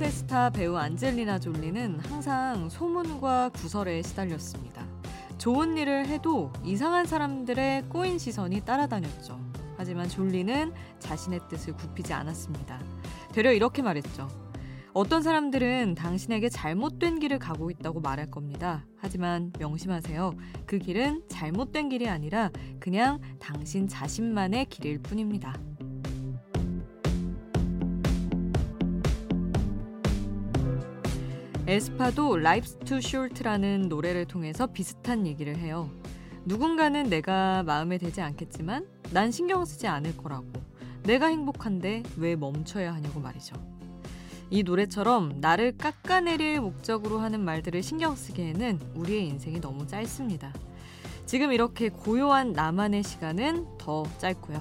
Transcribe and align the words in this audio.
헐리우드의 0.00 0.10
스타 0.10 0.50
배우 0.50 0.76
안젤리나 0.76 1.38
졸리는 1.38 2.00
항상 2.00 2.68
소문과 2.68 3.50
구설에 3.50 4.02
시달렸습니다. 4.02 4.86
좋은 5.38 5.76
일을 5.76 6.06
해도 6.06 6.52
이상한 6.64 7.06
사람들의 7.06 7.84
꼬인 7.88 8.18
시선이 8.18 8.62
따라다녔죠. 8.64 9.38
하지만 9.76 10.08
졸리는 10.08 10.72
자신의 10.98 11.40
뜻을 11.48 11.74
굽히지 11.74 12.12
않았습니다. 12.12 12.80
되려 13.32 13.52
이렇게 13.52 13.82
말했죠. 13.82 14.28
어떤 14.92 15.22
사람들은 15.22 15.94
당신에게 15.94 16.48
잘못된 16.48 17.20
길을 17.20 17.38
가고 17.38 17.70
있다고 17.70 18.00
말할 18.00 18.30
겁니다. 18.30 18.84
하지만 18.96 19.52
명심하세요. 19.58 20.34
그 20.66 20.78
길은 20.78 21.24
잘못된 21.28 21.90
길이 21.90 22.08
아니라 22.08 22.50
그냥 22.80 23.20
당신 23.38 23.86
자신만의 23.86 24.66
길일 24.66 25.00
뿐입니다. 25.00 25.54
에스파도 31.70 32.36
Life's 32.36 32.84
Too 32.84 32.98
Short라는 32.98 33.82
노래를 33.88 34.24
통해서 34.24 34.66
비슷한 34.66 35.24
얘기를 35.24 35.56
해요. 35.56 35.88
누군가는 36.44 37.04
내가 37.04 37.62
마음에 37.62 37.96
들지 37.96 38.20
않겠지만 38.20 38.88
난 39.12 39.30
신경 39.30 39.64
쓰지 39.64 39.86
않을 39.86 40.16
거라고. 40.16 40.48
내가 41.04 41.28
행복한데 41.28 42.02
왜 42.16 42.34
멈춰야 42.34 42.92
하냐고 42.92 43.20
말이죠. 43.20 43.54
이 44.50 44.64
노래처럼 44.64 45.40
나를 45.40 45.76
깎아내릴 45.76 46.60
목적으로 46.60 47.20
하는 47.20 47.38
말들을 47.44 47.80
신경 47.84 48.16
쓰기에는 48.16 48.80
우리의 48.96 49.28
인생이 49.28 49.60
너무 49.60 49.86
짧습니다. 49.86 50.52
지금 51.24 51.52
이렇게 51.52 51.88
고요한 51.88 52.52
나만의 52.52 53.04
시간은 53.04 53.78
더 53.78 54.02
짧고요. 54.18 54.60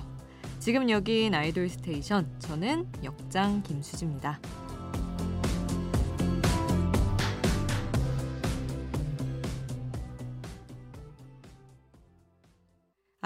지금 0.59 0.91
여긴 0.91 1.33
아이돌 1.33 1.69
스테이션. 1.69 2.35
저는 2.37 2.87
역장 3.03 3.63
김수지입니다. 3.63 4.39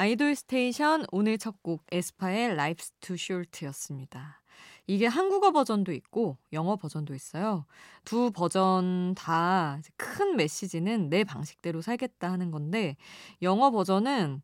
아이돌 0.04 0.36
스테이션 0.36 1.06
오늘 1.14 1.38
첫 1.38 1.62
곡 1.64 1.82
에스파의 1.90 2.50
Life's 2.58 2.92
Too 3.00 3.16
Short였습니다. 3.18 4.42
이게 4.86 5.08
한국어 5.08 5.52
버전도 5.54 5.94
있고 5.94 6.38
영어 6.52 6.76
버전도 6.76 7.16
있어요. 7.16 7.66
두 8.04 8.30
버전 8.32 9.16
다 9.16 9.80
큰 9.96 10.36
메시지는 10.36 11.08
내 11.10 11.24
방식대로 11.24 11.82
살겠다 11.82 12.30
하는 12.30 12.52
건데 12.52 12.98
영어 13.42 13.72
버전은 13.72 14.42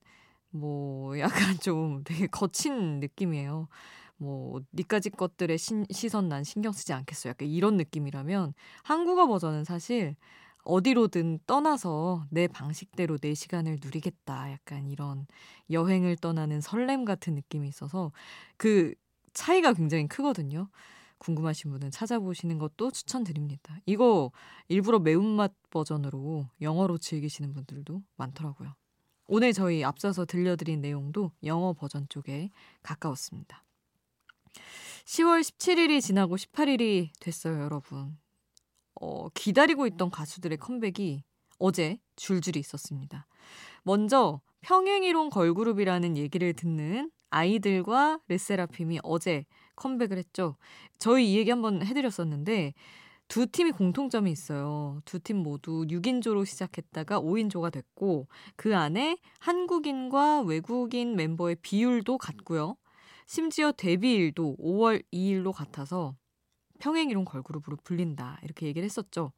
뭐 0.52 1.19
약간 1.19 1.57
좀 1.61 2.05
되게 2.05 2.27
거친 2.27 3.02
느낌이에요. 3.02 3.67
뭐 4.15 4.61
니까짓 4.73 5.09
것들의 5.09 5.57
신, 5.57 5.85
시선 5.91 6.30
난 6.30 6.45
신경 6.45 6.71
쓰지 6.71 6.93
않겠어. 6.93 7.27
약간 7.30 7.49
이런 7.49 7.75
느낌이라면 7.75 8.53
한국어 8.83 9.27
버전은 9.27 9.65
사실 9.65 10.15
어디로든 10.63 11.39
떠나서 11.47 12.25
내 12.29 12.47
방식대로 12.47 13.17
내 13.17 13.33
시간을 13.33 13.79
누리겠다. 13.81 14.52
약간 14.52 14.88
이런 14.88 15.25
여행을 15.71 16.17
떠나는 16.17 16.61
설렘 16.61 17.05
같은 17.05 17.35
느낌이 17.35 17.67
있어서 17.67 18.11
그 18.57 18.93
차이가 19.33 19.73
굉장히 19.73 20.07
크거든요. 20.07 20.69
궁금하신 21.19 21.71
분은 21.71 21.91
찾아보시는 21.91 22.57
것도 22.59 22.91
추천드립니다. 22.91 23.77
이거 23.85 24.31
일부러 24.67 24.99
매운맛 24.99 25.53
버전으로 25.69 26.49
영어로 26.61 26.97
즐기시는 26.97 27.53
분들도 27.53 28.02
많더라고요. 28.15 28.73
오늘 29.27 29.53
저희 29.53 29.83
앞서서 29.83 30.26
들려드린 30.26 30.81
내용도 30.81 31.31
영어 31.43 31.73
버전 31.73 32.08
쪽에 32.09 32.49
가까웠습니다. 32.81 33.64
10월 35.05 35.41
17일이 35.41 36.02
지나고 36.02 36.36
18일이 36.36 37.09
됐어요, 37.20 37.61
여러분. 37.61 38.17
어, 39.02 39.30
기다리고 39.33 39.87
있던 39.87 40.10
가수들의 40.11 40.58
컴백이 40.58 41.23
어제 41.60 41.99
줄줄이 42.15 42.60
있었습니다. 42.60 43.27
먼저 43.83 44.42
평행이론 44.61 45.30
걸그룹이라는 45.30 46.17
얘기를 46.17 46.54
듣는 46.54 47.11
아이들과 47.30 48.20
레세라핌이 48.27 48.99
어제 49.04 49.45
컴백을 49.76 50.17
했죠. 50.17 50.55
저희 50.98 51.33
이 51.33 51.38
얘기 51.38 51.49
한번 51.52 51.86
해드렸었는데 51.86 52.73
두 53.27 53.45
팀이 53.45 53.71
공통점이 53.71 54.32
있어요. 54.32 55.02
두 55.05 55.20
팀 55.20 55.38
모두 55.38 55.86
6인조로 55.88 56.45
시작했다가 56.45 57.21
5인조가 57.21 57.71
됐고 57.71 58.27
그 58.55 58.76
안에 58.76 59.20
한국인과 59.39 60.42
외국인 60.42 61.15
멤버의 61.15 61.55
비율도 61.61 62.17
같고요. 62.17 62.76
심지어 63.27 63.71
데뷔일도 63.71 64.58
5월 64.59 65.04
2일로 65.14 65.54
같아서 65.54 66.15
평행이론 66.79 67.25
걸그룹으로 67.25 67.77
불린다. 67.83 68.39
이렇게 68.43 68.65
얘기를 68.65 68.85
했었죠. 68.85 69.31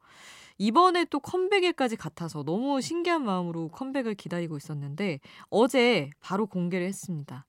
이번에 0.58 1.04
또 1.06 1.20
컴백일까지 1.20 1.96
같아서 1.96 2.42
너무 2.42 2.80
신기한 2.80 3.24
마음으로 3.24 3.68
컴백을 3.68 4.14
기다리고 4.14 4.56
있었는데 4.56 5.20
어제 5.50 6.10
바로 6.20 6.46
공개를 6.46 6.86
했습니다. 6.86 7.46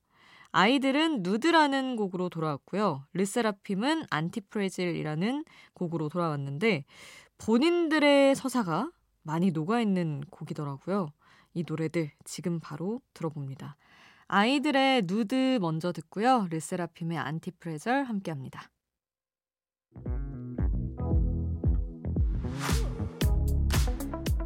아이들은 0.52 1.22
누드라는 1.22 1.96
곡으로 1.96 2.28
돌아왔고요. 2.28 3.04
르세라핌은 3.12 4.04
안티프레질이라는 4.08 5.44
곡으로 5.74 6.08
돌아왔는데 6.08 6.84
본인들의 7.38 8.36
서사가 8.36 8.90
많이 9.22 9.50
녹아있는 9.50 10.22
곡이더라고요. 10.30 11.08
이 11.54 11.64
노래들 11.66 12.12
지금 12.24 12.60
바로 12.60 13.00
들어봅니다. 13.14 13.76
아이들의 14.28 15.02
누드 15.06 15.58
먼저 15.60 15.92
듣고요. 15.92 16.46
르세라핌의 16.50 17.18
안티프레절 17.18 18.04
함께합니다. 18.04 18.70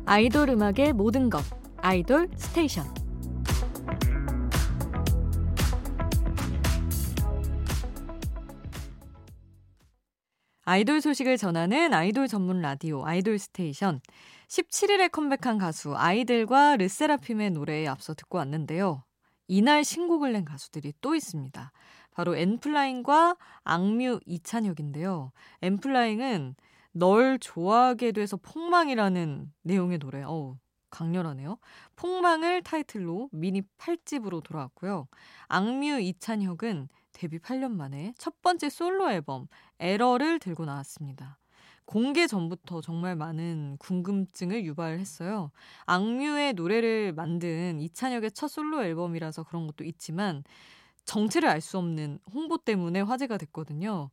아이돌 0.06 0.48
음악의 0.50 0.94
모든 0.94 1.28
것 1.28 1.42
아이돌 1.76 2.30
스테이션 2.36 2.86
아이돌 10.64 11.00
소식을 11.00 11.38
전하는 11.38 11.94
아이돌 11.94 12.28
전문 12.28 12.60
라디오 12.60 13.06
아이돌 13.06 13.38
스테이션 13.38 14.00
17일에 14.48 15.10
컴백한 15.10 15.58
가수 15.58 15.96
아이들과 15.96 16.76
르세라핌의 16.76 17.50
노래에 17.52 17.86
앞서 17.86 18.14
듣고 18.14 18.38
왔는데요. 18.38 19.04
이날 19.46 19.84
신곡을 19.84 20.32
낸 20.32 20.44
가수들이 20.44 20.92
또 21.00 21.14
있습니다. 21.14 21.72
바로 22.18 22.34
엔플라잉과 22.34 23.36
악뮤 23.62 24.18
이찬혁인데요. 24.26 25.30
엔플라잉은 25.62 26.56
널 26.90 27.38
좋아하게 27.38 28.10
돼서 28.10 28.36
폭망이라는 28.36 29.52
내용의 29.62 29.98
노래. 29.98 30.24
어우, 30.24 30.56
강렬하네요. 30.90 31.58
폭망을 31.94 32.64
타이틀로 32.64 33.28
미니 33.30 33.62
8집으로 33.78 34.42
돌아왔고요. 34.42 35.06
악뮤 35.46 36.00
이찬혁은 36.00 36.88
데뷔 37.12 37.38
8년 37.38 37.70
만에 37.70 38.14
첫 38.18 38.42
번째 38.42 38.68
솔로 38.68 39.12
앨범 39.12 39.46
에러를 39.78 40.40
들고 40.40 40.64
나왔습니다. 40.64 41.38
공개 41.84 42.26
전부터 42.26 42.80
정말 42.80 43.14
많은 43.14 43.76
궁금증을 43.78 44.64
유발했어요. 44.64 45.52
악뮤의 45.86 46.54
노래를 46.54 47.12
만든 47.12 47.80
이찬혁의 47.80 48.32
첫 48.32 48.48
솔로 48.48 48.82
앨범이라서 48.82 49.44
그런 49.44 49.68
것도 49.68 49.84
있지만 49.84 50.42
정체를 51.08 51.48
알 51.48 51.60
수 51.62 51.78
없는 51.78 52.18
홍보 52.32 52.58
때문에 52.58 53.00
화제가 53.00 53.38
됐거든요. 53.38 54.10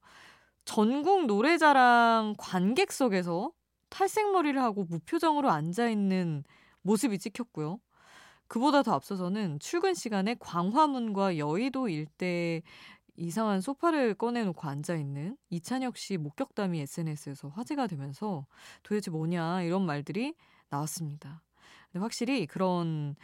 전국 0.63 1.25
노래자랑 1.25 2.35
관객석에서 2.37 3.51
탈색머리를 3.89 4.61
하고 4.61 4.85
무표정으로 4.85 5.49
앉아있는 5.51 6.43
모습이 6.81 7.19
찍혔고요. 7.19 7.79
그보다 8.47 8.81
더 8.81 8.93
앞서서는 8.93 9.59
출근 9.59 9.93
시간에 9.93 10.35
광화문과 10.39 11.37
여의도 11.37 11.89
일대 11.89 12.61
이상한 13.17 13.59
소파를 13.59 14.13
꺼내놓고 14.13 14.67
앉아있는 14.67 15.37
이찬혁 15.49 15.97
씨 15.97 16.17
목격담이 16.17 16.79
SNS에서 16.79 17.49
화제가 17.49 17.87
되면서 17.87 18.45
도대체 18.83 19.11
뭐냐 19.11 19.63
이런 19.63 19.85
말들이 19.85 20.33
나왔습니다. 20.69 21.41
근데 21.91 21.99
확실히 22.01 22.45
그런 22.45 23.15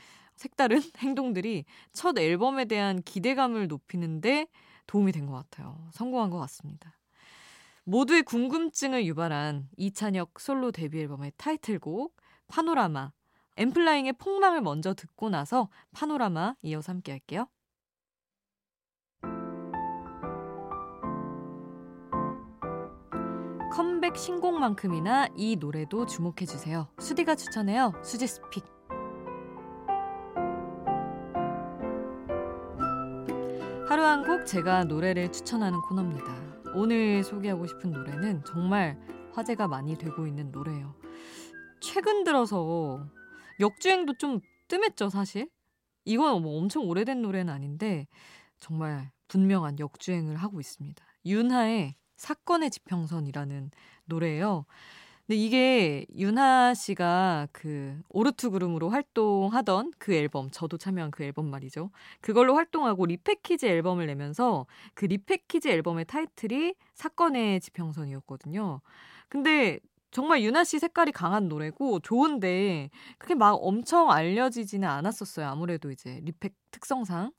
색다른 0.41 0.81
행동들이 0.97 1.65
첫 1.93 2.17
앨범에 2.17 2.65
대한 2.65 3.01
기대감을 3.03 3.67
높이는데 3.67 4.47
도움이 4.87 5.11
된 5.11 5.27
것 5.27 5.33
같아요. 5.33 5.87
성공한 5.93 6.29
것 6.31 6.39
같습니다. 6.39 6.97
모두의 7.83 8.23
궁금증을 8.23 9.05
유발한 9.05 9.69
이찬혁 9.77 10.39
솔로 10.39 10.71
데뷔 10.71 10.99
앨범의 11.01 11.33
타이틀곡 11.37 12.15
파노라마 12.47 13.11
엠플라잉의 13.57 14.13
폭망을 14.13 14.61
먼저 14.61 14.93
듣고 14.93 15.29
나서 15.29 15.69
파노라마 15.91 16.55
이어서 16.63 16.91
함께 16.91 17.11
할게요. 17.11 17.47
컴백 23.71 24.17
신곡만큼이나 24.17 25.27
이 25.35 25.55
노래도 25.55 26.05
주목해주세요. 26.05 26.87
수디가 26.99 27.35
추천해요. 27.35 27.93
수지 28.03 28.27
스픽. 28.27 28.80
하루 33.91 34.05
한 34.05 34.23
곡 34.23 34.45
제가 34.45 34.85
노래를 34.85 35.33
추천하는 35.33 35.81
코너입니다. 35.81 36.71
오늘 36.75 37.25
소개하고 37.25 37.67
싶은 37.67 37.91
노래는 37.91 38.45
정말 38.45 38.97
화제가 39.33 39.67
많이 39.67 39.97
되고 39.97 40.25
있는 40.25 40.49
노래예요. 40.49 40.95
최근 41.81 42.23
들어서 42.23 43.05
역주행도 43.59 44.13
좀 44.13 44.39
뜸했죠, 44.69 45.09
사실. 45.09 45.49
이건 46.05 46.41
뭐 46.41 46.57
엄청 46.57 46.87
오래된 46.87 47.21
노래는 47.21 47.53
아닌데 47.53 48.07
정말 48.59 49.11
분명한 49.27 49.79
역주행을 49.79 50.37
하고 50.37 50.61
있습니다. 50.61 51.03
윤하의 51.25 51.95
사건의 52.15 52.71
지평선이라는 52.71 53.71
노래예요. 54.05 54.63
근데 55.31 55.41
이게 55.41 56.05
윤하 56.13 56.73
씨가 56.73 57.47
그 57.53 58.01
오르투 58.09 58.51
그룹으로 58.51 58.89
활동하던 58.89 59.93
그 59.97 60.13
앨범, 60.13 60.51
저도 60.51 60.77
참여한 60.77 61.09
그 61.09 61.23
앨범 61.23 61.49
말이죠. 61.49 61.89
그걸로 62.19 62.55
활동하고 62.55 63.05
리패키지 63.05 63.65
앨범을 63.65 64.07
내면서 64.07 64.65
그 64.93 65.05
리패키지 65.05 65.69
앨범의 65.69 66.03
타이틀이 66.03 66.75
사건의 66.95 67.61
지평선이었거든요. 67.61 68.81
근데 69.29 69.79
정말 70.11 70.43
윤아 70.43 70.65
씨 70.65 70.79
색깔이 70.79 71.13
강한 71.13 71.47
노래고 71.47 72.01
좋은데 72.01 72.89
그게 73.17 73.33
막 73.33 73.53
엄청 73.53 74.11
알려지지는 74.11 74.85
않았었어요. 74.85 75.47
아무래도 75.47 75.91
이제 75.91 76.19
리팩 76.25 76.53
특성상. 76.71 77.31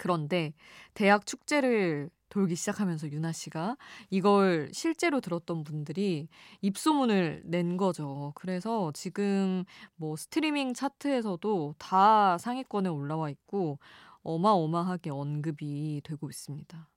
그런데 0.00 0.54
대학 0.94 1.26
축제를 1.26 2.08
돌기 2.30 2.54
시작하면서 2.56 3.10
유나 3.10 3.32
씨가 3.32 3.76
이걸 4.08 4.70
실제로 4.72 5.20
들었던 5.20 5.62
분들이 5.62 6.28
입소문을 6.62 7.42
낸 7.44 7.76
거죠. 7.76 8.32
그래서 8.34 8.92
지금 8.94 9.64
뭐 9.96 10.16
스트리밍 10.16 10.72
차트에서도 10.72 11.74
다 11.78 12.38
상위권에 12.38 12.88
올라와 12.88 13.28
있고 13.30 13.78
어마어마하게 14.22 15.10
언급이 15.10 16.00
되고 16.02 16.30
있습니다. 16.30 16.88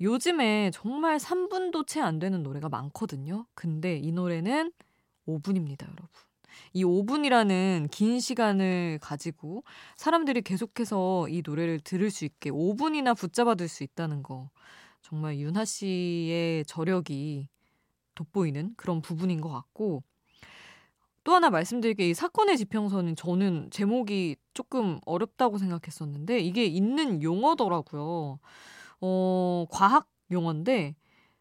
요즘에 0.00 0.70
정말 0.74 1.16
3분도 1.18 1.86
채 1.86 2.00
안 2.00 2.18
되는 2.18 2.42
노래가 2.42 2.68
많거든요. 2.68 3.46
근데 3.54 3.96
이 3.96 4.12
노래는 4.12 4.72
5분입니다, 5.26 5.84
여러분. 5.84 6.08
이 6.72 6.84
5분이라는 6.84 7.88
긴 7.90 8.20
시간을 8.20 8.98
가지고 9.02 9.64
사람들이 9.96 10.42
계속해서 10.42 11.28
이 11.28 11.42
노래를 11.44 11.80
들을 11.80 12.10
수 12.10 12.24
있게 12.24 12.50
5분이나 12.50 13.14
붙잡아둘 13.14 13.68
수 13.68 13.82
있다는 13.84 14.22
거. 14.22 14.50
정말 15.02 15.38
윤하 15.38 15.64
씨의 15.64 16.64
저력이 16.66 17.48
돋보이는 18.14 18.74
그런 18.76 19.02
부분인 19.02 19.40
것 19.40 19.50
같고 19.50 20.02
또 21.24 21.34
하나 21.34 21.50
말씀드릴 21.50 21.94
게 21.94 22.08
이 22.10 22.14
사건의 22.14 22.56
지평선은 22.58 23.16
저는 23.16 23.70
제목이 23.70 24.36
조금 24.54 24.98
어렵다고 25.06 25.58
생각했었는데 25.58 26.40
이게 26.40 26.64
있는 26.64 27.22
용어더라고요. 27.22 28.40
어, 29.00 29.66
과학 29.70 30.08
용어인데 30.32 30.96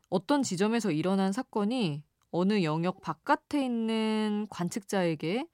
어떤 0.10 0.44
지점에서 0.44 0.92
일어난 0.92 1.32
사건이 1.34 2.04
어느 2.32 2.64
영역 2.64 3.02
바깥에 3.02 3.64
있는 3.64 4.48
관측자에게 4.50 5.46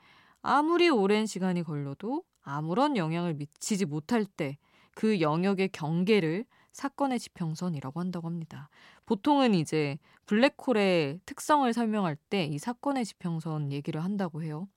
아무리 0.41 0.89
오랜 0.89 1.25
시간이 1.25 1.63
걸려도 1.63 2.23
아무런 2.43 2.97
영향을 2.97 3.33
미치지 3.35 3.85
못할 3.85 4.25
때 4.25 4.57
그 4.95 5.21
영역의 5.21 5.69
경계를 5.69 6.43
사건의 6.71 7.19
지평선이라고 7.19 7.99
한다고 7.99 8.25
합니다. 8.27 8.67
보통은 9.05 9.53
이제 9.53 9.99
블랙홀의 10.25 11.19
특성을 11.25 11.71
설명할 11.71 12.15
때 12.15 12.45
이 12.45 12.57
사건의 12.57 13.05
지평선 13.05 13.71
얘기를 13.71 14.03
한다고 14.03 14.41
해요. 14.41 14.67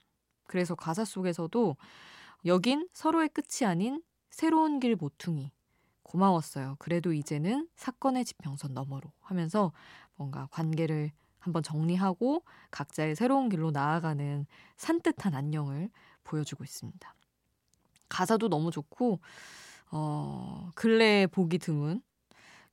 그래서 0.46 0.74
가사 0.74 1.06
속에서도 1.06 1.76
여긴 2.46 2.86
서로의 2.92 3.30
끝이 3.30 3.66
아닌 3.66 4.02
새로운 4.30 4.78
길 4.78 4.94
모퉁이. 4.94 5.52
고마웠어요. 6.02 6.76
그래도 6.78 7.12
이제는 7.14 7.68
사건의 7.76 8.24
지평선 8.26 8.74
너머로 8.74 9.12
하면서 9.20 9.72
뭔가 10.16 10.48
관계를 10.50 11.12
한번 11.40 11.62
정리하고 11.62 12.44
각자의 12.70 13.16
새로운 13.16 13.48
길로 13.48 13.70
나아가는 13.70 14.46
산뜻한 14.76 15.34
안녕을 15.34 15.90
보여주고 16.22 16.62
있습니다. 16.64 17.14
가사도 18.08 18.48
너무 18.48 18.70
좋고, 18.70 19.20
어, 19.90 20.70
근래 20.74 21.26
보기 21.26 21.58
드문, 21.58 22.02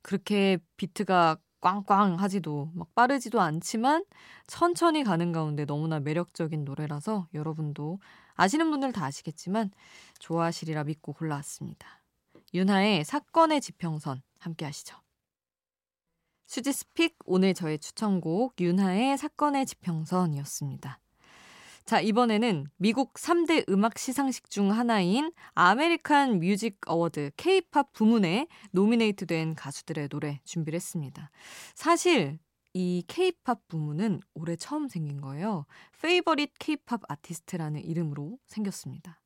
그렇게 0.02 0.58
비트가 0.76 1.38
꽝꽝 1.60 2.20
하지도 2.20 2.70
막 2.74 2.94
빠르지도 2.94 3.40
않지만 3.40 4.04
천천히 4.46 5.02
가는 5.02 5.32
가운데 5.32 5.64
너무나 5.64 5.98
매력적인 5.98 6.64
노래라서 6.64 7.26
여러분도 7.34 7.98
아시는 8.34 8.70
분들 8.70 8.92
다 8.92 9.04
아시겠지만 9.04 9.72
좋아하시리라 10.20 10.84
믿고 10.84 11.12
골라왔습니다. 11.14 12.00
윤하의 12.54 13.04
사건의 13.04 13.60
지평선 13.60 14.22
함께 14.38 14.64
하시죠. 14.64 14.96
수지스픽 16.48 17.18
오늘 17.26 17.52
저의 17.52 17.78
추천곡 17.78 18.54
윤하의 18.58 19.18
사건의 19.18 19.66
지평선이었습니다. 19.66 20.98
자, 21.84 22.00
이번에는 22.00 22.66
미국 22.78 23.14
3대 23.14 23.68
음악 23.68 23.98
시상식 23.98 24.48
중 24.48 24.72
하나인 24.72 25.30
아메리칸 25.52 26.40
뮤직 26.40 26.78
어워드 26.86 27.32
K-팝 27.36 27.92
부문에 27.92 28.48
노미네이트 28.70 29.26
된 29.26 29.54
가수들의 29.54 30.08
노래 30.08 30.40
준비를 30.44 30.76
했습니다. 30.76 31.30
사실 31.74 32.38
이 32.72 33.04
K-팝 33.06 33.68
부문은 33.68 34.20
올해 34.32 34.56
처음 34.56 34.88
생긴 34.88 35.20
거예요. 35.20 35.66
Favorite 36.00 36.52
K-Pop 36.58 37.02
Artist라는 37.08 37.84
이름으로 37.84 38.38
생겼습니다. 38.46 39.20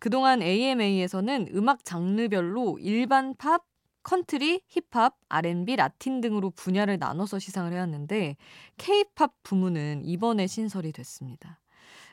그동안 0.00 0.42
AMA에서는 0.42 1.50
음악 1.54 1.84
장르별로 1.84 2.78
일반 2.80 3.36
팝, 3.36 3.69
컨트리, 4.02 4.62
힙합, 4.68 5.16
R&B, 5.28 5.76
라틴 5.76 6.20
등으로 6.20 6.50
분야를 6.50 6.98
나눠서 6.98 7.38
시상을 7.38 7.72
해왔는데 7.72 8.36
K-팝 8.78 9.32
부문은 9.42 10.04
이번에 10.04 10.46
신설이 10.46 10.92
됐습니다. 10.92 11.60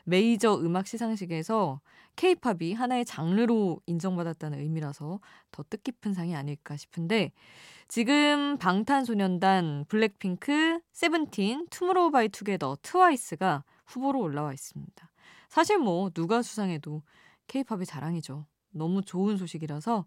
메이저 0.04 0.54
음악 0.54 0.86
시상식에서 0.86 1.80
K-팝이 2.16 2.72
하나의 2.72 3.04
장르로 3.04 3.80
인정받았다는 3.86 4.58
의미라서 4.58 5.20
더 5.50 5.64
뜻깊은 5.68 6.14
상이 6.14 6.34
아닐까 6.34 6.76
싶은데 6.76 7.32
지금 7.86 8.58
방탄소년단, 8.58 9.86
블랙핑크, 9.88 10.80
세븐틴, 10.92 11.68
투모로우바이투게더, 11.70 12.78
트와이스가 12.82 13.64
후보로 13.86 14.20
올라와 14.20 14.52
있습니다. 14.52 15.10
사실 15.48 15.78
뭐 15.78 16.10
누가 16.10 16.42
수상해도 16.42 17.02
K-팝의 17.46 17.86
자랑이죠. 17.86 18.46
너무 18.70 19.02
좋은 19.02 19.36
소식이라서 19.36 20.04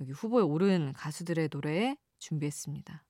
여기 0.00 0.12
후보에 0.12 0.42
오른 0.42 0.92
가수들의 0.92 1.48
노래 1.48 1.96
준비했습니다. 2.18 3.04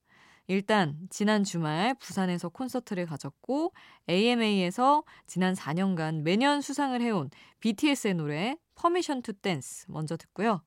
일단 0.47 0.99
지난 1.09 1.43
주말 1.43 1.95
부산에서 1.95 2.51
콘서트를 2.51 3.07
가졌고 3.07 3.73
AMA에서 4.11 5.03
지난 5.27 5.55
4년간 5.55 6.23
매년 6.23 6.61
수상을 6.61 7.01
해온 7.01 7.31
BTS의 7.61 8.15
노래 8.15 8.57
Permission 8.75 9.23
to 9.23 9.33
Dance 9.33 9.87
먼저 9.89 10.17
듣고요. 10.17 10.63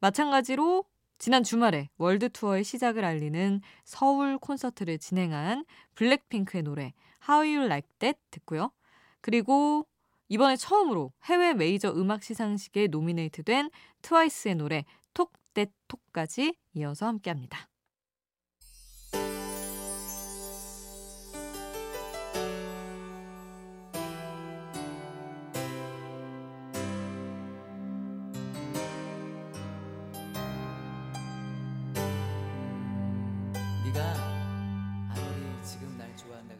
마찬가지로 0.00 0.84
지난 1.18 1.42
주말에 1.42 1.88
월드 1.98 2.28
투어의 2.28 2.62
시작을 2.62 3.04
알리는 3.04 3.60
서울 3.84 4.38
콘서트를 4.38 4.98
진행한 4.98 5.64
블랙핑크의 5.96 6.62
노래 6.62 6.92
How 7.28 7.56
You 7.56 7.64
Like 7.64 7.90
That 7.98 8.20
듣고요. 8.30 8.70
그리고 9.20 9.88
이번에 10.28 10.54
처음으로 10.54 11.12
해외 11.24 11.54
메이저 11.54 11.90
음악 11.90 12.22
시상식에 12.22 12.86
노미네이트된 12.86 13.70
트와이스의 14.02 14.54
노래 14.54 14.84
톡까지 15.88 16.54
이어서 16.74 17.06
함께합니다. 17.06 17.68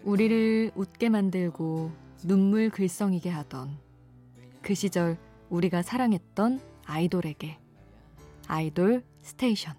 우리를 0.05 0.71
웃게 0.75 1.11
만들고 1.11 1.93
눈물 2.25 2.71
글썽이게 2.71 3.29
하던 3.29 3.79
그 4.63 4.75
시절 4.75 5.19
우리가 5.51 5.83
사랑했던 5.83 6.61
아이돌에게 6.87 7.59
아이돌 8.49 9.05
스테이션 9.21 9.75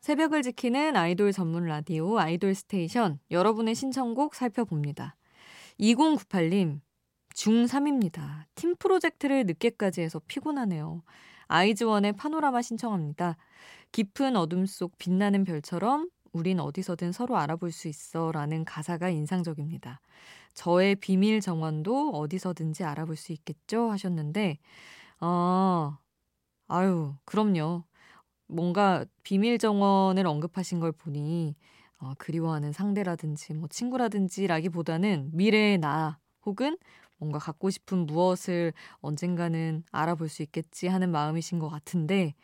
새벽을 0.00 0.42
지키는 0.42 0.96
아이돌 0.96 1.32
전문 1.32 1.66
라디오 1.66 2.18
아이돌 2.18 2.54
스테이션 2.54 3.20
여러분의 3.30 3.74
신청곡 3.74 4.34
살펴봅니다. 4.34 5.14
2098님 5.78 6.80
중3입니다. 7.40 8.44
팀 8.54 8.76
프로젝트를 8.76 9.46
늦게까지 9.46 10.02
해서 10.02 10.20
피곤하네요. 10.26 11.02
아이즈원의 11.48 12.12
파노라마 12.12 12.60
신청합니다. 12.60 13.38
깊은 13.92 14.36
어둠 14.36 14.66
속 14.66 14.98
빛나는 14.98 15.44
별처럼 15.44 16.10
우린 16.32 16.60
어디서든 16.60 17.12
서로 17.12 17.38
알아볼 17.38 17.72
수 17.72 17.88
있어 17.88 18.30
라는 18.30 18.64
가사가 18.66 19.08
인상적입니다. 19.08 20.00
저의 20.52 20.96
비밀 20.96 21.40
정원도 21.40 22.10
어디서든지 22.10 22.84
알아볼 22.84 23.16
수 23.16 23.32
있겠죠? 23.32 23.90
하셨는데, 23.90 24.58
아, 25.20 25.98
아유, 26.68 27.14
그럼요. 27.24 27.84
뭔가 28.48 29.06
비밀 29.22 29.58
정원을 29.58 30.26
언급하신 30.26 30.80
걸 30.80 30.92
보니, 30.92 31.56
어, 31.98 32.12
그리워하는 32.18 32.72
상대라든지, 32.72 33.54
뭐, 33.54 33.68
친구라든지 33.68 34.46
라기보다는 34.46 35.30
미래의 35.32 35.78
나, 35.78 36.18
혹은 36.44 36.78
뭔가 37.18 37.38
갖고 37.38 37.70
싶은 37.70 38.06
무엇을 38.06 38.72
언젠가는 39.00 39.84
알아볼 39.92 40.28
수 40.28 40.42
있겠지 40.42 40.86
하는 40.86 41.10
마음이신 41.10 41.58
것 41.58 41.68
같은데, 41.68 42.34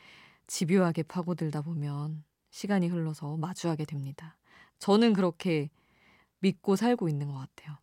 집요하게 0.46 1.04
파고들다 1.04 1.62
보면 1.62 2.24
시간이 2.50 2.88
흘러서 2.88 3.36
마주하게 3.36 3.84
됩니다. 3.84 4.36
저는 4.78 5.12
그렇게 5.12 5.70
믿고 6.40 6.76
살고 6.76 7.08
있는 7.08 7.28
것 7.28 7.34
같아요. 7.34 7.78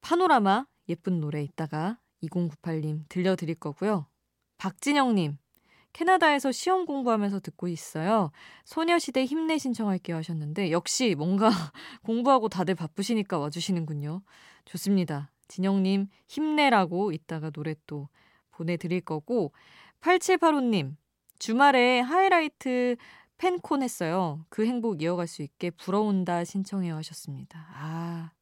파노라마 0.00 0.66
예쁜 0.88 1.20
노래 1.20 1.42
있다가 1.42 1.98
2098님 2.22 3.04
들려드릴 3.08 3.54
거고요. 3.56 4.06
박진영님, 4.58 5.38
캐나다에서 5.92 6.52
시험 6.52 6.86
공부하면서 6.86 7.40
듣고 7.40 7.68
있어요. 7.68 8.30
소녀시대 8.64 9.24
힘내 9.24 9.58
신청할게요 9.58 10.16
하셨는데, 10.16 10.70
역시 10.70 11.14
뭔가 11.16 11.50
공부하고 12.02 12.48
다들 12.48 12.74
바쁘시니까 12.74 13.38
와주시는군요. 13.38 14.22
좋습니다. 14.64 15.30
진영님, 15.48 16.08
힘내라고 16.28 17.12
이따가 17.12 17.50
노래 17.50 17.74
또 17.86 18.08
보내드릴 18.52 19.00
거고, 19.00 19.52
8785님, 20.00 20.96
주말에 21.38 22.00
하이라이트 22.00 22.96
팬콘 23.38 23.82
했어요. 23.82 24.44
그 24.48 24.66
행복 24.66 25.02
이어갈 25.02 25.26
수 25.26 25.42
있게 25.42 25.70
부러운다 25.70 26.44
신청해 26.44 26.90
하셨습니다. 26.90 27.66
아, 27.74 28.32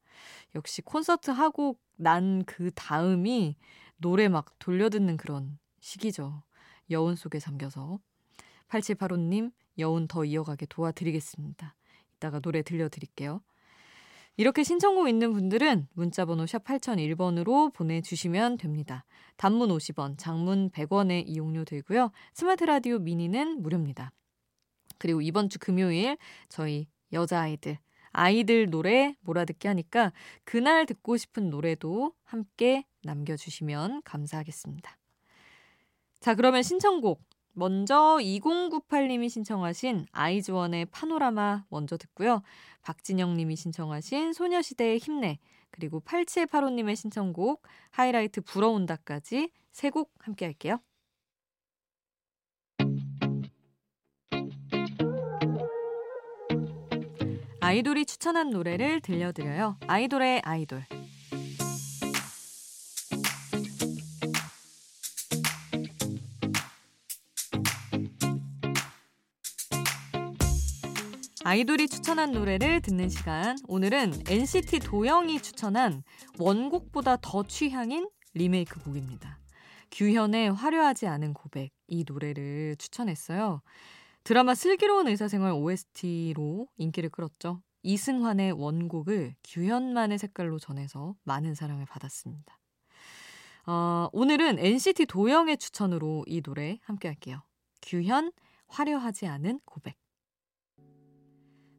역시 0.55 0.83
콘서트 0.83 1.31
하고 1.31 1.78
난 1.97 2.43
그 2.47 2.71
다음이 2.75 3.57
노래 3.97 4.28
막 4.28 4.59
돌려듣는 4.59 5.17
그런 5.17 5.59
시기죠. 5.81 6.43
여운 6.90 7.16
속에 7.16 7.38
잠겨서. 7.38 7.99
8785님, 8.68 9.52
여운 9.78 10.07
더 10.09 10.25
이어가게 10.25 10.66
도와드리겠습니다. 10.66 11.75
이따가 12.16 12.40
노래 12.40 12.62
들려드릴게요. 12.62 13.40
이렇게 14.37 14.62
신청곡 14.62 15.09
있는 15.09 15.33
분들은 15.33 15.88
문자번호 15.95 16.47
샵 16.47 16.62
8001번으로 16.62 17.75
보내주시면 17.75 18.59
됩니다. 18.59 19.04
단문 19.37 19.71
50원, 19.71 20.16
장문 20.16 20.71
100원의 20.71 21.25
이용료 21.26 21.64
들고요. 21.64 22.12
스마트 22.35 22.62
라디오 22.62 23.00
미니는 23.00 23.61
무료입니다. 23.62 24.12
그리고 24.99 25.21
이번 25.23 25.49
주 25.49 25.59
금요일 25.59 26.16
저희 26.49 26.87
여자아이들, 27.12 27.78
아이들 28.12 28.71
노래 28.71 29.16
몰아듣기 29.23 29.66
하니까 29.66 30.12
그날 30.45 30.87
듣고 30.87 31.16
싶은 31.16 31.50
노래도 31.50 32.12
함께 32.25 32.85
남겨주시면 33.02 34.02
감사하겠습니다. 34.04 34.97
자, 36.21 36.35
그러면 36.35 36.63
신청곡 36.63 37.23
먼저 37.53 38.19
2098님이 38.21 39.29
신청하신 39.29 40.07
아이즈원의 40.13 40.87
파노라마 40.87 41.65
먼저 41.71 41.97
듣고요. 41.97 42.43
박진영님이 42.83 43.57
신청하신 43.57 44.33
소녀시대의 44.33 44.99
힘내 44.99 45.39
그리고 45.71 46.01
8785님의 46.01 46.97
신청곡 46.97 47.63
하이라이트 47.91 48.41
불어온다까지 48.43 49.51
세 49.73 49.91
곡 49.91 50.13
함께 50.19 50.45
할게요. 50.45 50.81
아이돌이 57.61 58.07
추천한 58.07 58.51
노래를 58.51 59.01
들려드려요. 59.01 59.77
아이돌의 59.87 60.41
아이돌. 60.45 60.98
아이돌이 71.49 71.88
추천한 71.88 72.33
노래를 72.33 72.83
듣는 72.83 73.09
시간. 73.09 73.57
오늘은 73.69 74.25
NCT 74.28 74.81
도영이 74.81 75.40
추천한 75.40 76.02
원곡보다 76.38 77.17
더 77.23 77.43
취향인 77.43 78.07
리메이크 78.35 78.83
곡입니다. 78.83 79.38
규현의 79.90 80.52
화려하지 80.52 81.07
않은 81.07 81.33
고백 81.33 81.71
이 81.87 82.05
노래를 82.07 82.76
추천했어요. 82.76 83.62
드라마 84.25 84.55
슬기로운 84.55 85.09
의사생활 85.09 85.52
OST로 85.52 86.69
인기를 86.76 87.09
끌었죠. 87.09 87.62
이승환의 87.83 88.52
원곡을 88.52 89.35
규현만의 89.45 90.19
색깔로 90.19 90.59
전해서 90.59 91.17
많은 91.25 91.55
사랑을 91.55 91.87
받았습니다. 91.87 92.59
어, 93.64 94.11
오늘은 94.12 94.59
NCT 94.59 95.07
도영의 95.07 95.57
추천으로 95.57 96.25
이 96.26 96.43
노래 96.43 96.78
함께 96.83 97.09
할게요. 97.09 97.40
규현 97.81 98.33
화려하지 98.67 99.26
않은 99.26 99.61
고백. 99.64 99.97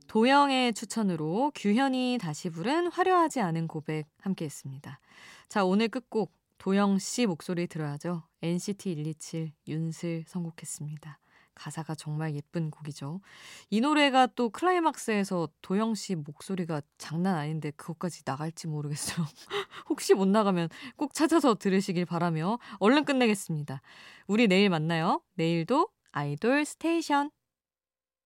도영의 0.09 0.73
추천으로 0.73 1.51
규현이 1.53 2.17
다시 2.19 2.49
부른 2.49 2.87
화려하지 2.87 3.41
않은 3.41 3.67
고백 3.67 4.07
함께 4.19 4.45
했습니다. 4.45 4.99
자, 5.47 5.63
오늘 5.63 5.87
끝곡 5.87 6.33
도영 6.57 6.97
씨 6.97 7.27
목소리 7.27 7.67
들어야죠. 7.67 8.23
NCT 8.41 8.95
127 8.95 9.51
윤슬 9.67 10.23
선곡했습니다. 10.27 11.19
가사가 11.53 11.93
정말 11.93 12.33
예쁜 12.33 12.71
곡이죠. 12.71 13.21
이 13.69 13.81
노래가 13.81 14.25
또 14.25 14.49
클라이막스에서 14.49 15.47
도영 15.61 15.93
씨 15.93 16.15
목소리가 16.15 16.81
장난 16.97 17.35
아닌데 17.35 17.69
그것까지 17.75 18.23
나갈지 18.25 18.67
모르겠어요. 18.67 19.27
혹시 19.89 20.15
못 20.15 20.27
나가면 20.27 20.69
꼭 20.95 21.13
찾아서 21.13 21.53
들으시길 21.53 22.07
바라며 22.07 22.57
얼른 22.79 23.05
끝내겠습니다. 23.05 23.83
우리 24.25 24.47
내일 24.47 24.71
만나요. 24.71 25.21
내일도 25.35 25.89
아이돌 26.11 26.65
스테이션. 26.65 27.29